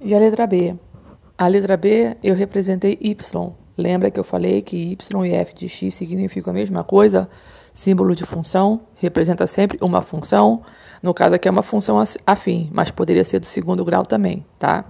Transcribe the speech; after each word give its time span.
E 0.00 0.14
a 0.14 0.18
letra 0.18 0.46
B? 0.46 0.76
A 1.36 1.48
letra 1.48 1.76
B 1.76 2.16
eu 2.22 2.36
representei 2.36 2.96
y. 3.00 3.52
Lembra 3.76 4.12
que 4.12 4.20
eu 4.20 4.22
falei 4.22 4.62
que 4.62 4.92
y 4.92 5.24
e 5.26 5.34
f 5.34 5.52
de 5.52 5.68
x 5.68 5.92
significam 5.92 6.52
a 6.52 6.54
mesma 6.54 6.84
coisa? 6.84 7.28
Símbolo 7.74 8.14
de 8.14 8.24
função 8.24 8.82
representa 8.94 9.44
sempre 9.48 9.76
uma 9.80 10.00
função. 10.00 10.62
No 11.02 11.12
caso 11.12 11.34
aqui 11.34 11.48
é 11.48 11.50
uma 11.50 11.64
função 11.64 12.00
afim, 12.24 12.70
mas 12.72 12.92
poderia 12.92 13.24
ser 13.24 13.40
do 13.40 13.46
segundo 13.46 13.84
grau 13.84 14.06
também, 14.06 14.46
tá? 14.56 14.84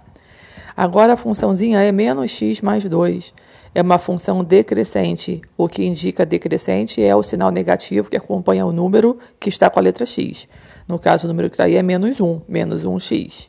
Agora 0.76 1.14
a 1.14 1.16
funçãozinha 1.16 1.80
é 1.80 1.90
menos 1.90 2.30
x 2.30 2.60
mais 2.60 2.84
2. 2.84 3.32
É 3.74 3.80
uma 3.80 3.98
função 3.98 4.44
decrescente. 4.44 5.40
O 5.56 5.70
que 5.70 5.86
indica 5.86 6.26
decrescente 6.26 7.02
é 7.02 7.16
o 7.16 7.22
sinal 7.22 7.50
negativo 7.50 8.10
que 8.10 8.16
acompanha 8.16 8.66
o 8.66 8.72
número 8.72 9.18
que 9.40 9.48
está 9.48 9.70
com 9.70 9.78
a 9.78 9.82
letra 9.82 10.04
x. 10.04 10.46
No 10.86 10.98
caso, 10.98 11.26
o 11.26 11.28
número 11.28 11.48
que 11.48 11.54
está 11.54 11.64
aí 11.64 11.76
é 11.76 11.82
menos 11.82 12.20
1, 12.20 12.42
menos 12.46 12.84
1x. 12.84 13.48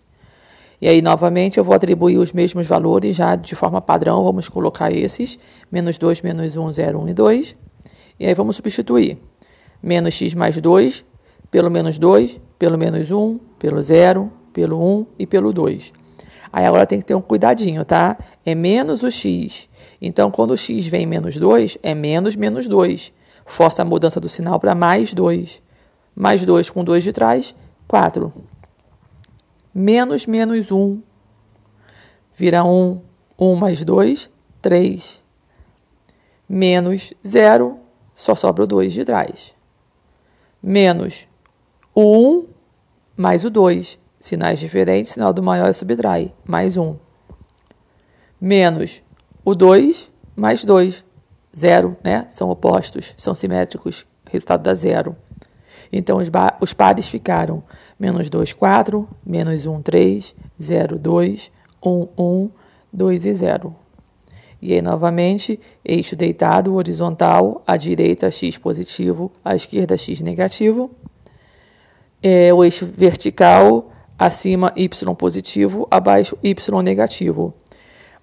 E 0.82 0.88
aí, 0.88 1.02
novamente, 1.02 1.58
eu 1.58 1.64
vou 1.64 1.74
atribuir 1.74 2.18
os 2.18 2.32
mesmos 2.32 2.68
valores 2.68 3.16
já 3.16 3.36
de 3.36 3.56
forma 3.56 3.82
padrão. 3.82 4.24
Vamos 4.24 4.48
colocar 4.48 4.92
esses. 4.92 5.38
Menos 5.72 5.98
2, 5.98 6.22
menos 6.22 6.56
1, 6.56 6.74
0, 6.74 7.00
1 7.02 7.10
e 7.10 7.14
2. 7.14 7.56
E 8.20 8.26
aí 8.26 8.34
vamos 8.34 8.56
substituir. 8.56 9.18
Menos 9.82 10.14
x 10.14 10.34
mais 10.34 10.58
2 10.58 11.06
pelo 11.52 11.70
menos 11.70 11.98
2, 11.98 12.40
pelo 12.58 12.78
menos 12.78 13.10
1, 13.10 13.40
pelo 13.58 13.82
0, 13.82 14.32
pelo 14.54 15.00
1 15.00 15.06
e 15.18 15.26
pelo 15.26 15.52
2. 15.52 15.94
Aí 16.52 16.66
agora 16.66 16.86
tem 16.86 17.00
que 17.00 17.06
ter 17.06 17.16
um 17.16 17.22
cuidadinho, 17.22 17.86
tá? 17.86 18.18
É 18.46 18.56
menos 18.56 19.04
o 19.04 19.12
x. 19.12 19.70
Então, 20.02 20.32
quando 20.32 20.52
o 20.52 20.58
x 20.58 20.88
vem 20.88 21.06
menos 21.06 21.38
2, 21.38 21.78
é 21.84 21.94
menos 21.94 22.36
menos 22.36 22.68
2. 22.68 23.12
Força 23.46 23.82
a 23.82 23.86
mudança 23.86 24.20
do 24.20 24.30
sinal 24.30 24.60
para 24.60 24.76
mais 24.76 25.14
2. 25.14 25.62
Mais 26.16 26.44
2 26.44 26.70
com 26.70 26.84
2 26.84 27.04
de 27.04 27.14
trás, 27.14 27.56
4 27.88 28.32
menos 29.74 30.26
menos 30.26 30.72
1 30.72 31.02
vira 32.40 32.64
1, 32.64 33.02
1 33.38 33.56
mais 33.56 33.84
2, 33.84 34.30
3. 34.62 35.22
Menos 36.48 37.14
0, 37.26 37.80
só 38.14 38.34
sobra 38.34 38.64
o 38.64 38.68
2 38.68 38.94
de 38.94 39.04
trás. 39.04 39.54
Menos 40.64 41.28
o 41.94 42.18
1 42.18 42.48
mais 43.18 43.44
o 43.44 43.50
2. 43.50 44.00
Sinais 44.20 44.60
diferentes, 44.60 45.14
sinal 45.14 45.32
do 45.32 45.44
maior 45.44 45.74
subtrai, 45.74 46.34
mais 46.46 46.76
1. 46.76 46.98
Menos 48.40 49.04
o 49.44 49.54
2 49.54 50.10
mais 50.36 50.64
2. 50.64 51.06
Zero, 51.56 51.98
né? 52.04 52.28
São 52.30 52.50
opostos, 52.50 53.14
são 53.18 53.34
simétricos. 53.34 54.06
Resultado 54.30 54.62
dá 54.62 54.74
zero. 54.74 55.16
Então, 55.92 56.18
os, 56.18 56.30
os 56.62 56.74
pares 56.74 57.10
ficaram 57.10 57.64
menos 58.00 58.30
2, 58.30 58.54
4, 58.54 59.08
menos 59.26 59.66
1, 59.66 59.82
3, 59.82 60.36
0, 60.62 61.00
2, 61.00 61.52
1, 61.84 62.08
1, 62.18 62.50
2 62.94 63.26
e 63.26 63.34
0. 63.34 63.76
E 64.62 64.74
aí, 64.74 64.82
novamente, 64.82 65.60
eixo 65.84 66.16
deitado, 66.16 66.76
horizontal, 66.76 67.64
à 67.66 67.78
direita 67.78 68.30
x 68.30 68.58
positivo, 68.58 69.32
à 69.44 69.56
esquerda 69.56 69.98
x 69.98 70.22
negativo. 70.22 70.92
É, 72.22 72.54
o 72.54 72.64
eixo 72.64 72.86
vertical, 72.86 73.90
acima 74.18 74.74
y 74.76 74.90
positivo, 75.16 75.88
abaixo 75.90 76.38
y 76.44 76.54
negativo. 76.84 77.54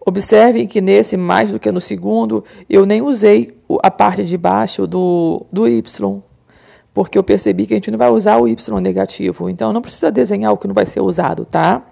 Observem 0.04 0.66
que 0.66 0.80
nesse, 0.80 1.16
mais 1.16 1.50
do 1.50 1.58
que 1.58 1.72
no 1.72 1.80
segundo, 1.80 2.44
eu 2.68 2.84
nem 2.84 3.00
usei 3.02 3.58
a 3.82 3.90
parte 3.90 4.22
de 4.22 4.36
baixo 4.36 4.86
do, 4.86 5.44
do 5.50 5.66
y, 5.66 5.82
porque 6.96 7.18
eu 7.18 7.22
percebi 7.22 7.66
que 7.66 7.74
a 7.74 7.76
gente 7.76 7.90
não 7.90 7.98
vai 7.98 8.08
usar 8.08 8.38
o 8.38 8.48
y 8.48 8.56
negativo. 8.80 9.50
Então, 9.50 9.70
não 9.70 9.82
precisa 9.82 10.10
desenhar 10.10 10.50
o 10.54 10.56
que 10.56 10.66
não 10.66 10.72
vai 10.72 10.86
ser 10.86 11.00
usado, 11.00 11.44
tá? 11.44 11.82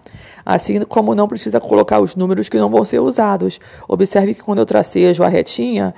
Assim 0.47 0.81
como 0.81 1.15
não 1.15 1.29
precisa 1.29 1.61
colocar 1.61 2.01
os 2.01 2.17
números 2.17 2.49
que 2.49 2.57
não 2.57 2.71
vão 2.71 2.87
ser 2.87 3.01
usados. 3.01 3.61
Observe 3.87 4.33
que 4.33 4.41
quando 4.41 4.61
eu 4.61 4.65
tracejo 4.65 5.23
a 5.23 5.29
retinha, 5.29 5.95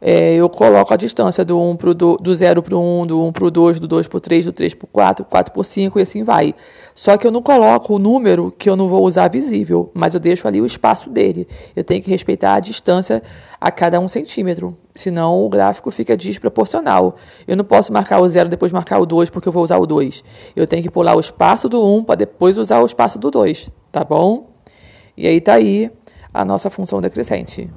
é, 0.00 0.34
eu 0.34 0.48
coloco 0.48 0.94
a 0.94 0.96
distância 0.96 1.44
do 1.44 1.60
1 1.60 1.76
pro 1.76 1.92
do, 1.92 2.16
do 2.16 2.34
0 2.34 2.62
para 2.62 2.76
o 2.76 3.02
1, 3.02 3.06
do 3.06 3.24
1 3.24 3.32
para 3.32 3.44
o 3.44 3.50
2, 3.50 3.80
do 3.80 3.88
2 3.88 4.06
para 4.06 4.16
o 4.16 4.20
3, 4.20 4.44
do 4.44 4.52
3 4.52 4.74
para 4.74 4.84
o 4.84 4.88
4, 4.88 5.24
4 5.24 5.52
para 5.52 5.60
o 5.60 5.64
5 5.64 5.98
e 5.98 6.02
assim 6.02 6.22
vai. 6.22 6.54
Só 6.94 7.16
que 7.16 7.26
eu 7.26 7.32
não 7.32 7.42
coloco 7.42 7.94
o 7.94 7.98
número 7.98 8.54
que 8.56 8.70
eu 8.70 8.76
não 8.76 8.86
vou 8.86 9.04
usar 9.04 9.28
visível, 9.28 9.90
mas 9.92 10.14
eu 10.14 10.20
deixo 10.20 10.46
ali 10.46 10.60
o 10.60 10.66
espaço 10.66 11.10
dele. 11.10 11.48
Eu 11.74 11.82
tenho 11.82 12.02
que 12.02 12.10
respeitar 12.10 12.54
a 12.54 12.60
distância 12.60 13.22
a 13.60 13.72
cada 13.72 13.98
um 13.98 14.06
centímetro, 14.06 14.76
senão 14.94 15.44
o 15.44 15.48
gráfico 15.48 15.90
fica 15.90 16.16
desproporcional. 16.16 17.16
Eu 17.46 17.56
não 17.56 17.64
posso 17.64 17.92
marcar 17.92 18.20
o 18.20 18.28
0 18.28 18.48
depois 18.48 18.70
marcar 18.70 19.00
o 19.00 19.06
2 19.06 19.30
porque 19.30 19.48
eu 19.48 19.52
vou 19.52 19.64
usar 19.64 19.78
o 19.78 19.86
2. 19.86 20.22
Eu 20.54 20.66
tenho 20.66 20.82
que 20.82 20.90
pular 20.90 21.16
o 21.16 21.20
espaço 21.20 21.68
do 21.68 21.84
1 21.84 22.04
para 22.04 22.14
depois 22.14 22.56
usar 22.56 22.80
o 22.80 22.86
espaço 22.86 23.18
do 23.18 23.32
2, 23.32 23.70
tá 23.90 24.04
bom? 24.04 24.50
E 25.16 25.26
aí 25.26 25.40
tá 25.40 25.54
aí 25.54 25.90
a 26.32 26.44
nossa 26.44 26.70
função 26.70 27.00
decrescente. 27.00 27.68